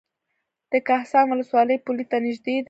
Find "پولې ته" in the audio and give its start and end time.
1.85-2.17